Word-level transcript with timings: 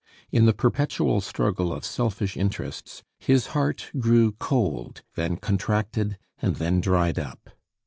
In 0.31 0.47
the 0.47 0.51
perpetual 0.53 1.21
struggle 1.21 1.71
of 1.71 1.85
selfish 1.85 2.35
interests 2.35 3.03
his 3.19 3.45
heart 3.53 3.91
grew 3.99 4.31
cold, 4.31 5.03
then 5.13 5.37
contracted, 5.37 6.17
and 6.39 6.55
then 6.55 6.81
dried 6.81 7.19
up. 7.19 7.51